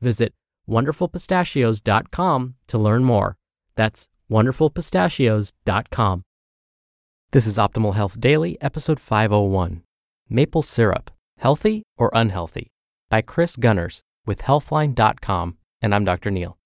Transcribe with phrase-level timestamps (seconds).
[0.00, 0.32] Visit
[0.68, 3.36] wonderfulpistachios.com to learn more.
[3.74, 6.22] That's wonderfulpistachios.com.
[7.32, 9.82] This is Optimal Health Daily, episode 501
[10.28, 12.68] Maple Syrup Healthy or Unhealthy?
[13.10, 15.58] by Kris Gunnars with Healthline.com.
[15.82, 16.30] And I'm Dr.
[16.30, 16.56] Neil.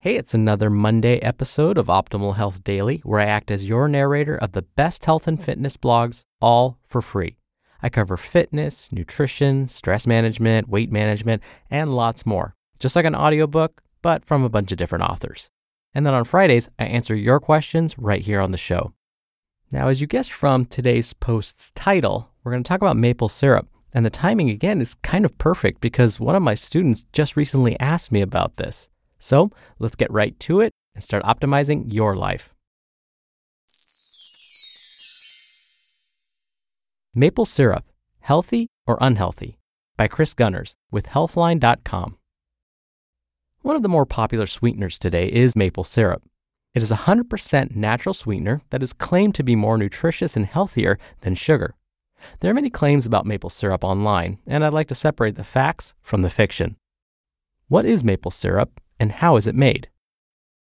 [0.00, 4.36] Hey, it's another Monday episode of Optimal Health Daily where I act as your narrator
[4.36, 7.38] of the best health and fitness blogs, all for free.
[7.82, 13.82] I cover fitness, nutrition, stress management, weight management, and lots more just like an audiobook,
[14.02, 15.50] but from a bunch of different authors.
[15.94, 18.92] And then on Fridays, I answer your questions right here on the show.
[19.70, 23.68] Now, as you guessed from today's post's title, we're going to talk about maple syrup.
[23.92, 27.78] And the timing again is kind of perfect because one of my students just recently
[27.80, 28.88] asked me about this.
[29.18, 32.54] So let's get right to it and start optimizing your life.
[37.14, 37.84] Maple syrup,
[38.20, 39.58] healthy or unhealthy?
[39.96, 42.17] By Kris Gunnars with Healthline.com.
[43.62, 46.22] One of the more popular sweeteners today is maple syrup.
[46.74, 50.96] It is a 100% natural sweetener that is claimed to be more nutritious and healthier
[51.22, 51.74] than sugar.
[52.38, 55.94] There are many claims about maple syrup online, and I'd like to separate the facts
[56.00, 56.76] from the fiction.
[57.66, 59.88] What is maple syrup and how is it made?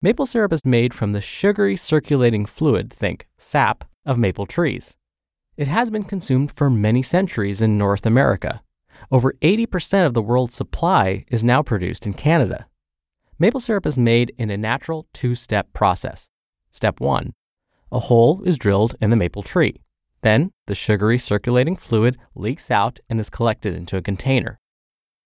[0.01, 4.97] Maple syrup is made from the sugary circulating fluid, think sap, of maple trees.
[5.57, 8.63] It has been consumed for many centuries in North America,
[9.11, 12.67] over 80% of the world's supply is now produced in Canada.
[13.39, 16.29] Maple syrup is made in a natural two step process.
[16.71, 17.33] Step 1
[17.93, 19.81] A hole is drilled in the maple tree.
[20.23, 24.59] Then, the sugary circulating fluid leaks out and is collected into a container.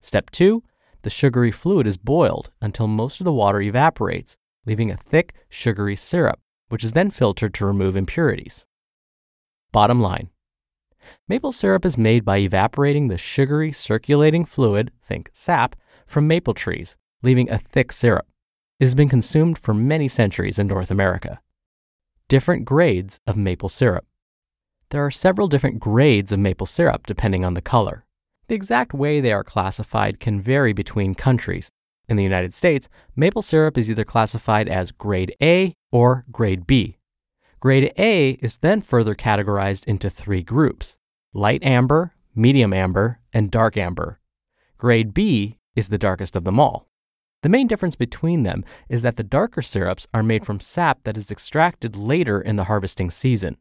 [0.00, 0.62] Step 2
[1.02, 5.96] The sugary fluid is boiled until most of the water evaporates, leaving a thick, sugary
[5.96, 8.66] syrup, which is then filtered to remove impurities.
[9.72, 10.28] Bottom line
[11.28, 15.76] Maple syrup is made by evaporating the sugary circulating fluid, think sap,
[16.06, 18.26] from maple trees, leaving a thick syrup.
[18.80, 21.40] It has been consumed for many centuries in North America.
[22.28, 24.04] Different grades of maple syrup.
[24.90, 28.04] There are several different grades of maple syrup depending on the color.
[28.48, 31.70] The exact way they are classified can vary between countries.
[32.08, 36.98] In the United States, maple syrup is either classified as grade A or grade B.
[37.62, 40.98] Grade A is then further categorized into three groups
[41.32, 44.18] light amber, medium amber, and dark amber.
[44.78, 46.88] Grade B is the darkest of them all.
[47.42, 51.16] The main difference between them is that the darker syrups are made from sap that
[51.16, 53.58] is extracted later in the harvesting season.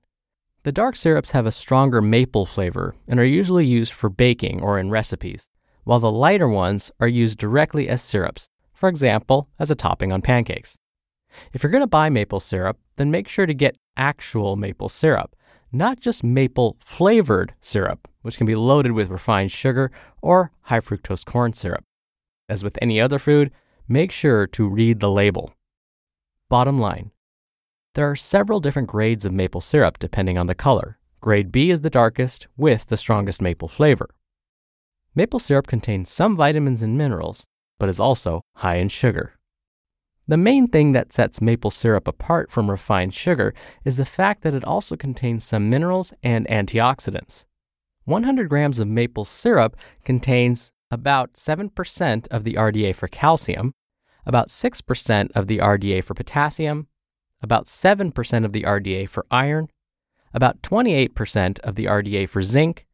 [0.63, 4.79] The dark syrups have a stronger maple flavor and are usually used for baking or
[4.79, 5.47] in recipes,
[5.83, 10.23] while the lighter ones are used directly as syrups, for example, as a topping on
[10.23, 10.79] pancakes.
[11.54, 15.36] If you're going to buy maple syrup, then make sure to get actual maple syrup,
[15.72, 19.92] not just maple flavored syrup, which can be loaded with refined sugar
[20.22, 21.83] or high fructose corn syrup.
[22.50, 23.51] As with any other food,
[23.88, 25.54] make sure to read the label.
[26.50, 27.12] Bottom line
[27.94, 30.98] there are several different grades of maple syrup depending on the color.
[31.19, 34.10] Grade B is the darkest with the strongest maple flavor.
[35.13, 37.45] Maple syrup contains some vitamins and minerals,
[37.78, 39.33] but is also high in sugar.
[40.31, 44.54] The main thing that sets maple syrup apart from refined sugar is the fact that
[44.54, 47.44] it also contains some minerals and antioxidants.
[48.06, 49.75] 100 grams of maple syrup
[50.06, 53.74] contains about 7% of the RDA for calcium,
[54.25, 56.88] about 6% of the RDA for potassium,
[57.42, 59.68] about 7% of the RDA for iron,
[60.33, 62.88] about 28% of the RDA for zinc,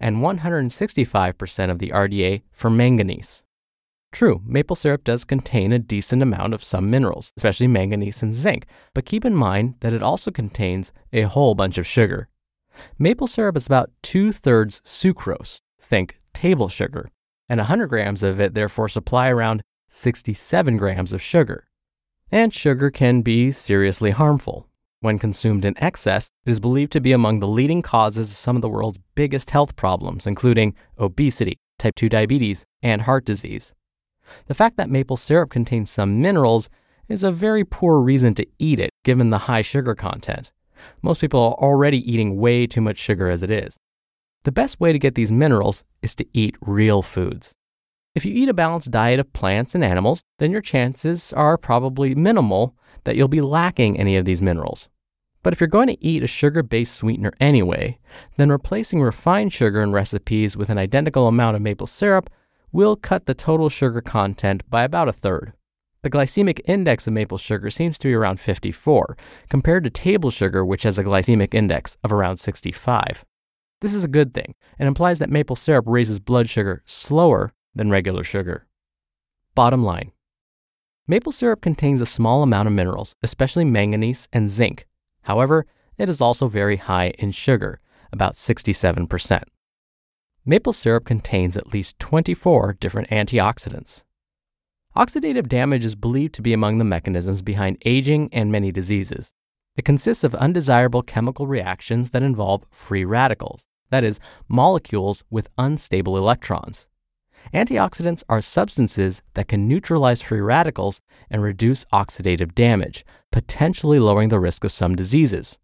[0.00, 3.44] and 165% of the RDA for manganese.
[4.12, 8.66] True, maple syrup does contain a decent amount of some minerals, especially manganese and zinc,
[8.92, 12.28] but keep in mind that it also contains a whole bunch of sugar.
[12.98, 17.10] Maple syrup is about two thirds sucrose, think table sugar,
[17.48, 21.68] and 100 grams of it therefore supply around 67 grams of sugar.
[22.32, 24.66] And sugar can be seriously harmful.
[25.00, 28.54] When consumed in excess, it is believed to be among the leading causes of some
[28.54, 33.72] of the world's biggest health problems, including obesity, type 2 diabetes, and heart disease.
[34.46, 36.68] The fact that maple syrup contains some minerals
[37.08, 40.52] is a very poor reason to eat it, given the high sugar content.
[41.02, 43.76] Most people are already eating way too much sugar as it is.
[44.44, 47.54] The best way to get these minerals is to eat real foods.
[48.14, 52.14] If you eat a balanced diet of plants and animals, then your chances are probably
[52.14, 52.74] minimal
[53.04, 54.88] that you'll be lacking any of these minerals.
[55.42, 57.98] But if you're going to eat a sugar based sweetener anyway,
[58.36, 62.28] then replacing refined sugar in recipes with an identical amount of maple syrup
[62.72, 65.52] will cut the total sugar content by about a third.
[66.02, 69.16] The glycemic index of maple sugar seems to be around 54,
[69.48, 73.24] compared to table sugar, which has a glycemic index of around 65.
[73.80, 77.90] This is a good thing and implies that maple syrup raises blood sugar slower than
[77.90, 78.66] regular sugar.
[79.54, 80.12] Bottom line
[81.06, 84.86] Maple syrup contains a small amount of minerals, especially manganese and zinc.
[85.22, 85.66] However,
[85.98, 87.80] it is also very high in sugar,
[88.12, 89.42] about 67%.
[90.46, 94.04] Maple syrup contains at least 24 different antioxidants.
[94.96, 99.34] Oxidative damage is believed to be among the mechanisms behind aging and many diseases.
[99.76, 106.16] It consists of undesirable chemical reactions that involve free radicals, that is, molecules with unstable
[106.16, 106.88] electrons.
[107.52, 114.40] Antioxidants are substances that can neutralize free radicals and reduce oxidative damage, potentially lowering the
[114.40, 115.58] risk of some diseases.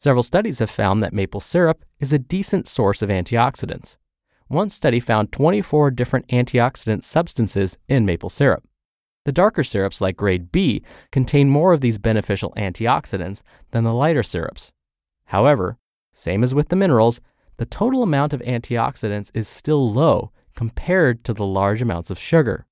[0.00, 3.96] Several studies have found that maple syrup is a decent source of antioxidants.
[4.48, 8.62] One study found 24 different antioxidant substances in maple syrup.
[9.24, 14.22] The darker syrups, like grade B, contain more of these beneficial antioxidants than the lighter
[14.22, 14.72] syrups.
[15.26, 15.78] However,
[16.12, 17.20] same as with the minerals,
[17.56, 22.66] the total amount of antioxidants is still low compared to the large amounts of sugar.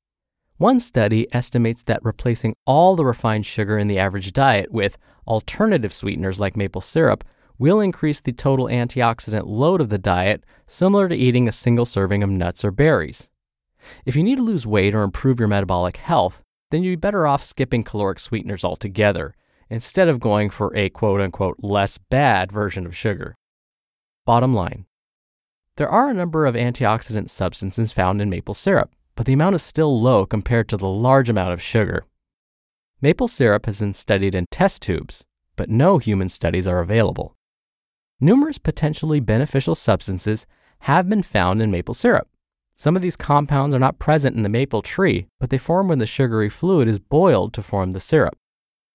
[0.58, 4.96] One study estimates that replacing all the refined sugar in the average diet with
[5.26, 7.24] alternative sweeteners like maple syrup
[7.58, 12.22] will increase the total antioxidant load of the diet, similar to eating a single serving
[12.22, 13.28] of nuts or berries.
[14.04, 17.26] If you need to lose weight or improve your metabolic health, then you'd be better
[17.26, 19.34] off skipping caloric sweeteners altogether
[19.70, 23.36] instead of going for a quote unquote less bad version of sugar.
[24.24, 24.86] Bottom line
[25.76, 29.62] there are a number of antioxidant substances found in maple syrup, but the amount is
[29.62, 32.04] still low compared to the large amount of sugar.
[33.02, 35.24] Maple syrup has been studied in test tubes,
[35.56, 37.36] but no human studies are available.
[38.24, 40.46] Numerous potentially beneficial substances
[40.78, 42.26] have been found in maple syrup.
[42.72, 45.98] Some of these compounds are not present in the maple tree, but they form when
[45.98, 48.34] the sugary fluid is boiled to form the syrup.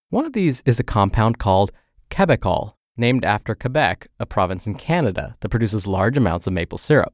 [0.10, 1.72] One of these is a compound called
[2.10, 7.14] quebecol, named after Quebec, a province in Canada that produces large amounts of maple syrup.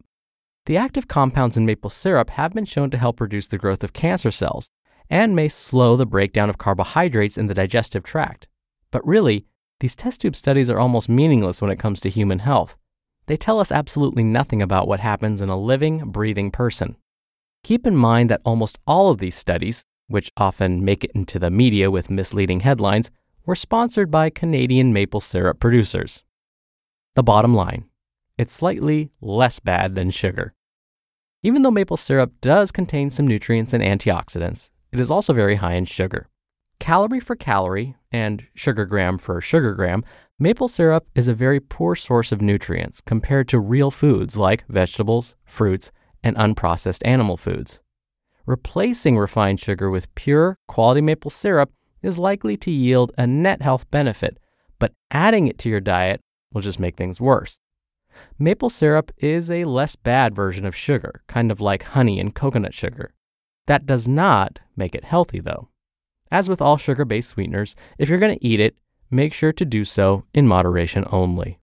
[0.68, 3.92] The active compounds in maple syrup have been shown to help reduce the growth of
[3.92, 4.70] cancer cells
[5.10, 8.48] and may slow the breakdown of carbohydrates in the digestive tract.
[8.90, 9.48] But really,
[9.80, 12.78] these test tube studies are almost meaningless when it comes to human health.
[13.28, 16.96] They tell us absolutely nothing about what happens in a living, breathing person.
[17.64, 21.50] Keep in mind that almost all of these studies, which often make it into the
[21.50, 23.12] media with misleading headlines,
[23.46, 26.24] were sponsored by Canadian maple syrup producers.
[27.16, 27.86] The bottom line
[28.38, 30.54] it's slightly less bad than sugar.
[31.42, 35.76] Even though maple syrup does contain some nutrients and antioxidants, it is also very high
[35.76, 36.28] in sugar.
[36.80, 40.04] Calorie for calorie and sugar gram for sugar gram,
[40.38, 45.36] maple syrup is a very poor source of nutrients compared to real foods like vegetables,
[45.46, 45.92] fruits,
[46.24, 47.80] and unprocessed animal foods.
[48.46, 53.90] Replacing refined sugar with pure, quality maple syrup is likely to yield a net health
[53.90, 54.38] benefit,
[54.78, 56.22] but adding it to your diet
[56.54, 57.58] will just make things worse.
[58.38, 62.74] Maple syrup is a less bad version of sugar, kind of like honey and coconut
[62.74, 63.14] sugar.
[63.68, 65.70] That does not make it healthy, though.
[66.32, 68.76] As with all sugar based sweeteners, if you're going to eat it,
[69.12, 71.60] make sure to do so in moderation only.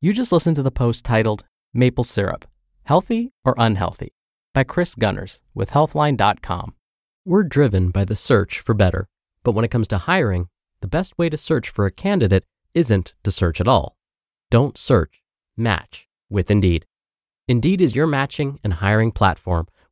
[0.00, 2.44] You just listened to the post titled Maple Syrup
[2.84, 4.12] Healthy or Unhealthy
[4.52, 6.74] by Kris Gunnars with Healthline.com.
[7.24, 9.08] We're driven by the search for better,
[9.42, 10.48] but when it comes to hiring,
[10.82, 12.44] the best way to search for a candidate
[12.74, 13.96] isn't to search at all.
[14.50, 15.22] Don't search,
[15.56, 16.84] match with Indeed.
[17.48, 19.66] Indeed is your matching and hiring platform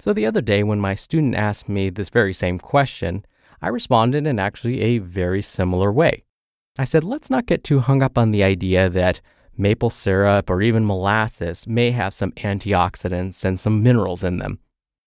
[0.00, 3.24] So the other day, when my student asked me this very same question,
[3.60, 6.24] I responded in actually a very similar way.
[6.78, 9.20] I said, let's not get too hung up on the idea that
[9.58, 14.58] maple syrup or even molasses may have some antioxidants and some minerals in them,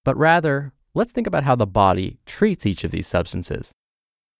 [0.05, 3.71] but rather, let's think about how the body treats each of these substances.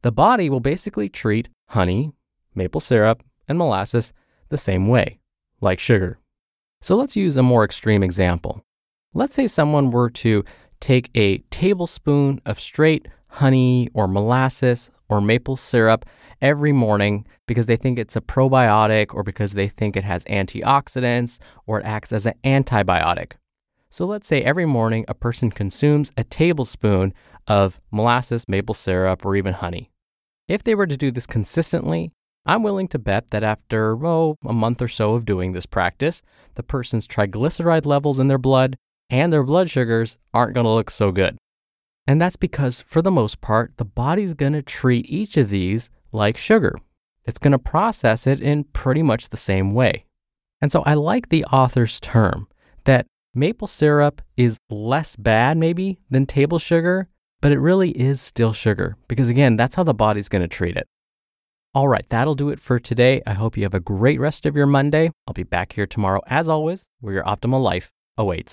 [0.03, 2.11] The body will basically treat honey,
[2.53, 4.13] maple syrup, and molasses
[4.49, 5.19] the same way,
[5.61, 6.19] like sugar.
[6.81, 8.63] So let's use a more extreme example.
[9.15, 10.43] Let's say someone were to
[10.79, 16.03] take a tablespoon of straight honey or molasses or maple syrup
[16.41, 21.37] every morning because they think it's a probiotic or because they think it has antioxidants
[21.67, 23.33] or it acts as an antibiotic.
[23.91, 27.13] So let's say every morning a person consumes a tablespoon
[27.47, 29.91] of molasses, maple syrup, or even honey.
[30.47, 32.11] If they were to do this consistently,
[32.47, 36.23] I'm willing to bet that after, oh, a month or so of doing this practice,
[36.55, 38.75] the person's triglyceride levels in their blood
[39.13, 41.37] and their blood sugars aren't going to look so good.
[42.07, 45.91] And that's because, for the most part, the body's going to treat each of these
[46.11, 46.79] like sugar.
[47.23, 50.05] It's going to process it in pretty much the same way.
[50.61, 52.47] And so I like the author's term
[52.85, 53.05] that
[53.35, 57.07] maple syrup is less bad, maybe, than table sugar,
[57.39, 60.75] but it really is still sugar because, again, that's how the body's going to treat
[60.75, 60.87] it.
[61.75, 63.21] All right, that'll do it for today.
[63.27, 65.11] I hope you have a great rest of your Monday.
[65.27, 68.51] I'll be back here tomorrow, as always, where your optimal life awaits.